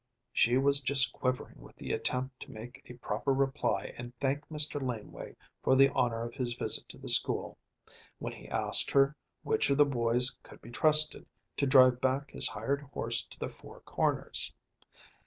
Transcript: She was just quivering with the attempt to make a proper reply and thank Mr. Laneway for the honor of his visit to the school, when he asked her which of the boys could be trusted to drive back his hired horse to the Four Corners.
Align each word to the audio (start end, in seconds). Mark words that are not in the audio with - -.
She 0.33 0.57
was 0.57 0.81
just 0.81 1.13
quivering 1.13 1.61
with 1.61 1.75
the 1.75 1.93
attempt 1.93 2.39
to 2.39 2.51
make 2.51 2.81
a 2.89 2.95
proper 2.97 3.31
reply 3.33 3.93
and 3.95 4.17
thank 4.17 4.47
Mr. 4.49 4.81
Laneway 4.81 5.35
for 5.61 5.75
the 5.75 5.89
honor 5.91 6.23
of 6.23 6.33
his 6.33 6.55
visit 6.55 6.89
to 6.89 6.97
the 6.97 7.07
school, 7.07 7.59
when 8.17 8.33
he 8.33 8.47
asked 8.47 8.89
her 8.89 9.15
which 9.43 9.69
of 9.69 9.77
the 9.77 9.85
boys 9.85 10.39
could 10.41 10.59
be 10.59 10.71
trusted 10.71 11.27
to 11.57 11.67
drive 11.67 12.01
back 12.01 12.31
his 12.31 12.47
hired 12.47 12.81
horse 12.81 13.27
to 13.27 13.37
the 13.37 13.47
Four 13.49 13.81
Corners. 13.81 14.55